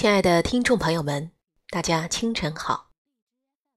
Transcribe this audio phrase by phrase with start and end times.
[0.00, 1.30] 亲爱的听众朋友们，
[1.68, 2.90] 大家清晨好！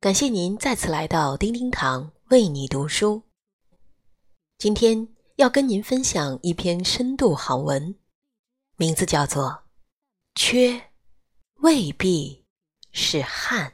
[0.00, 3.22] 感谢您再次来到叮叮堂为你读书。
[4.58, 7.98] 今天要跟您分享一篇深度好文，
[8.76, 9.44] 名字叫做
[10.34, 10.90] 《缺
[11.62, 12.44] 未必
[12.92, 13.70] 是汗》。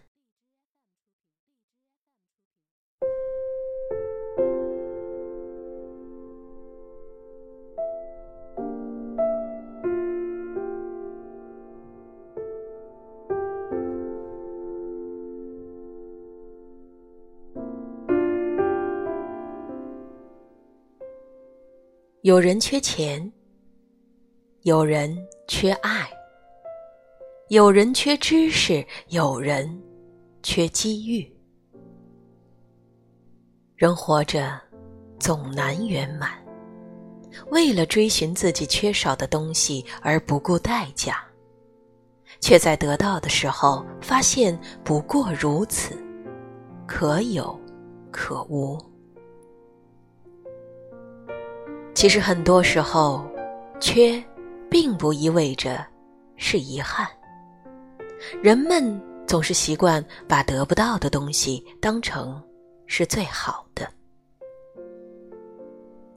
[22.26, 23.32] 有人缺钱，
[24.62, 26.10] 有人缺爱，
[27.50, 29.80] 有人缺知识，有人
[30.42, 31.32] 缺机遇。
[33.76, 34.60] 人活着
[35.20, 36.32] 总难圆满，
[37.52, 41.24] 为了追寻自己缺少的东西而不顾代价，
[42.40, 45.96] 却在得到的时候发现不过如此，
[46.88, 47.56] 可有
[48.10, 48.76] 可无。
[51.96, 53.24] 其实很多时候，
[53.80, 54.22] 缺，
[54.70, 55.82] 并不意味着
[56.36, 57.08] 是遗憾。
[58.42, 62.38] 人们总是习惯把得不到的东西当成
[62.86, 63.88] 是最好的，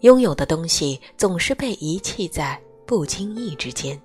[0.01, 3.97] 拥有的东西总是被遗弃在不经意之间，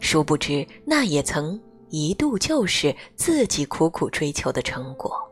[0.00, 1.60] 殊不知那也曾
[1.90, 5.25] 一度就是自己苦苦追求的成果。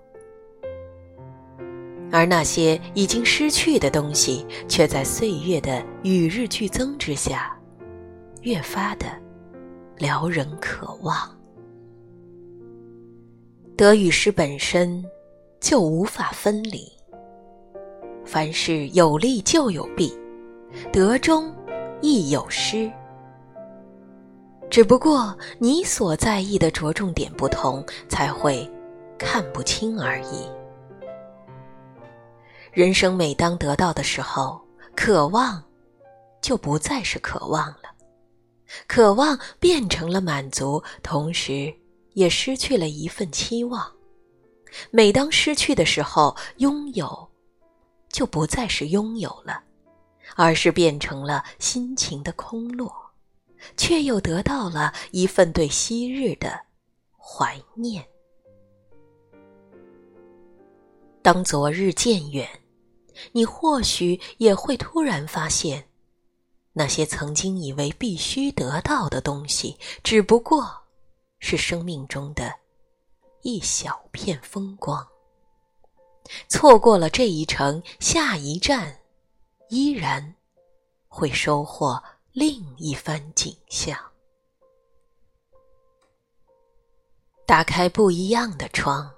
[2.12, 7.56] 而那些已经失去的东西，却在岁月的与日俱增之下，
[8.42, 9.06] 越发的
[9.96, 11.16] 撩人渴望。
[13.76, 15.04] 得与失本身
[15.60, 16.86] 就无法分离，
[18.24, 20.12] 凡事有利就有弊，
[20.92, 21.52] 得中
[22.00, 22.88] 亦有失。
[24.70, 28.68] 只不过你所在意的着重点不同，才会
[29.18, 30.48] 看不清而已。
[32.74, 34.60] 人生每当得到的时候，
[34.96, 35.62] 渴望
[36.42, 37.94] 就不再是渴望了，
[38.88, 41.72] 渴望变成了满足，同时
[42.14, 43.88] 也失去了一份期望。
[44.90, 47.30] 每当失去的时候，拥有
[48.08, 49.62] 就不再是拥有了，
[50.34, 52.92] 而是变成了心情的空落，
[53.76, 56.60] 却又得到了一份对昔日的
[57.16, 58.04] 怀念。
[61.22, 62.48] 当昨日渐远。
[63.32, 65.88] 你或许也会突然发现，
[66.72, 70.82] 那些曾经以为必须得到的东西，只不过
[71.38, 72.52] 是生命中的
[73.42, 75.06] 一小片风光。
[76.48, 78.98] 错过了这一程，下一站
[79.68, 80.34] 依然
[81.06, 82.02] 会收获
[82.32, 83.98] 另一番景象。
[87.46, 89.14] 打开不一样的窗，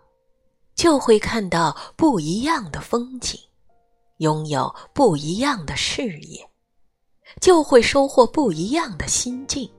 [0.75, 3.41] 就会看到不一样的风景。
[4.19, 6.49] 拥有不一样的视野，
[7.41, 9.71] 就会收获不一样的心境。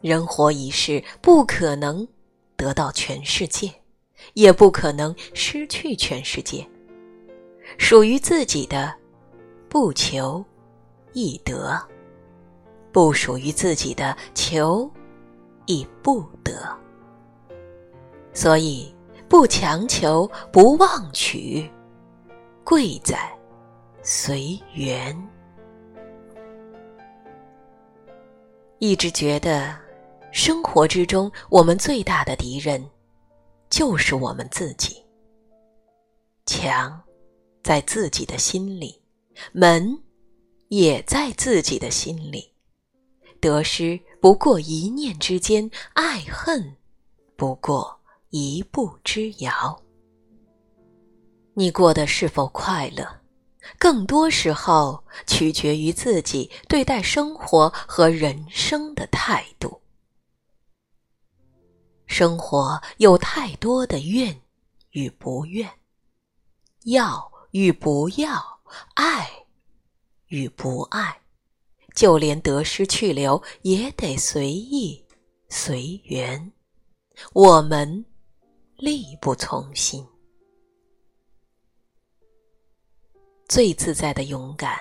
[0.00, 2.06] 人活一世，不可能
[2.56, 3.72] 得到全世界，
[4.34, 6.68] 也不可能失去全世界。
[7.78, 8.94] 属于自己的，
[9.68, 10.44] 不求
[11.12, 11.78] 易得；
[12.92, 14.90] 不属于自己的，求
[15.66, 16.52] 亦不得。
[18.32, 18.94] 所以，
[19.28, 21.68] 不强求，不妄取。
[22.68, 23.34] 贵在
[24.02, 25.16] 随缘。
[28.78, 29.74] 一直觉得，
[30.32, 32.86] 生活之中我们最大的敌人，
[33.70, 35.02] 就是我们自己。
[36.44, 37.02] 墙
[37.62, 39.00] 在自己的心里，
[39.52, 39.98] 门
[40.68, 42.52] 也在自己的心里。
[43.40, 46.76] 得失不过一念之间，爱恨
[47.34, 47.98] 不过
[48.28, 49.82] 一步之遥。
[51.58, 53.04] 你过得是否快乐，
[53.80, 59.80] 更多时候取决于自己对待生活和人生的态度。
[62.06, 64.40] 生活有太多的愿
[64.92, 65.68] 与不愿，
[66.84, 68.60] 要与不要，
[68.94, 69.28] 爱
[70.28, 71.22] 与不爱，
[71.92, 75.04] 就连得失去留也得随意
[75.48, 76.52] 随缘，
[77.32, 78.04] 我们
[78.76, 80.06] 力不从心。
[83.48, 84.78] 最自在的勇敢，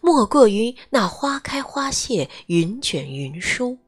[0.00, 3.78] 莫过于那花开花谢，云卷云舒。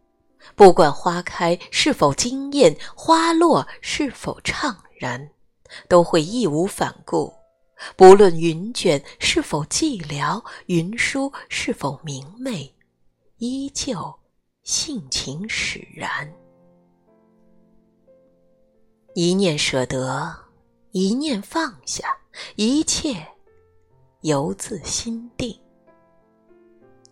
[0.54, 5.30] 不管花开是否惊艳，花落是否怅然，
[5.88, 7.32] 都会义无反顾。
[7.96, 12.74] 不论云卷是否寂寥，云舒是否明媚，
[13.38, 14.14] 依旧
[14.62, 16.32] 性情使然。
[19.14, 20.34] 一念舍得，
[20.92, 22.16] 一念放下，
[22.56, 23.26] 一切
[24.24, 25.54] 由自心定。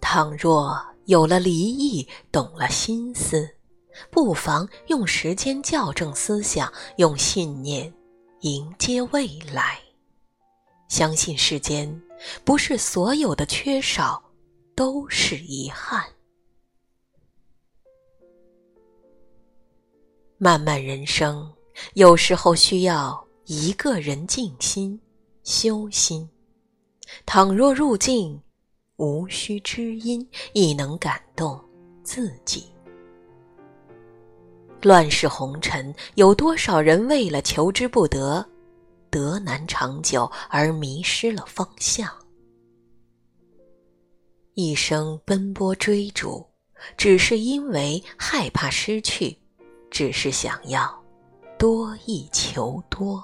[0.01, 0.75] 倘若
[1.05, 3.47] 有了离异，懂了心思，
[4.11, 7.93] 不妨用时间校正思想，用信念
[8.41, 9.79] 迎接未来。
[10.89, 12.03] 相信世间
[12.45, 14.23] 不是所有的缺少
[14.75, 16.03] 都是遗憾。
[20.39, 21.53] 漫漫人生，
[21.93, 24.99] 有时候需要一个人静心
[25.45, 26.27] 修心。
[27.27, 28.41] 倘若入境，
[28.97, 31.61] 无需知音，亦能感动
[32.03, 32.67] 自己。
[34.83, 38.45] 乱世红尘，有多少人为了求之不得？
[39.11, 42.11] 得难长久而迷失了方向，
[44.55, 46.47] 一生奔波追逐，
[46.97, 49.37] 只是因为害怕失去，
[49.91, 50.91] 只是想要
[51.59, 53.23] 多一求多。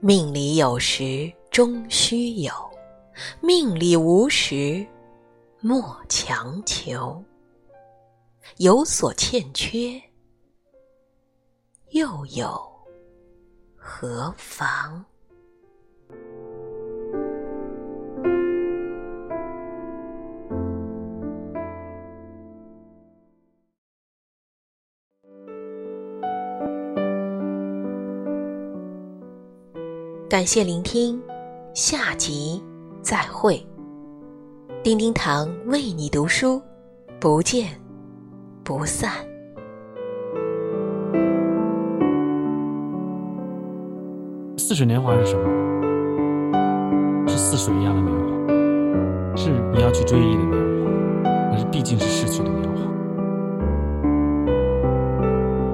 [0.00, 2.52] 命里有时终须有，
[3.40, 4.86] 命里无时
[5.60, 7.22] 莫强求。
[8.58, 10.00] 有所欠缺。
[11.90, 12.60] 又有
[13.74, 15.04] 何妨？
[30.28, 31.22] 感谢聆听，
[31.72, 32.60] 下集
[33.00, 33.64] 再会。
[34.82, 36.60] 丁丁堂为你读书，
[37.20, 37.68] 不见
[38.64, 39.12] 不散。
[44.56, 45.44] 似水年华是什么？
[47.28, 50.60] 是似水一样的年华，是你要去追忆的年
[51.22, 52.80] 华，可是毕竟是逝去的年华。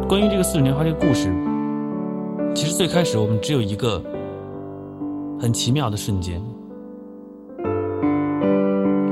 [0.06, 1.32] 关于这个似水年华这个故事，
[2.54, 3.98] 其实最开始我们只有一个
[5.42, 6.40] 很奇妙的瞬间：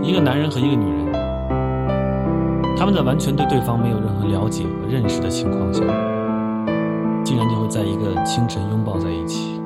[0.00, 1.12] 一个男人和一个女人，
[2.76, 5.80] 他们在完全对对方没有任何了解和认识的情况下，
[7.24, 9.60] 竟然就会在一个清晨拥抱在一起。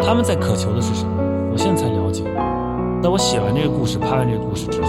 [0.00, 1.10] 他们在渴求的是什么？
[1.50, 2.22] 我现在才了解。
[3.02, 4.88] 在我写完这个故事、拍完这个故事之后，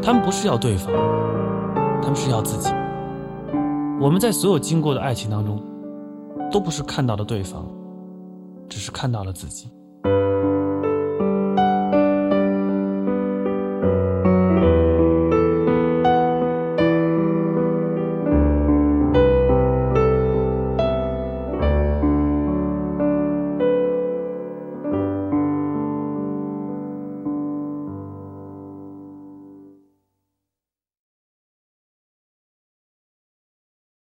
[0.00, 0.90] 他们不是要对方，
[2.00, 2.72] 他们是要自己。
[4.00, 5.60] 我们在所有经过的爱情当中，
[6.50, 7.66] 都不是看到了对方，
[8.68, 9.70] 只是看到了自己。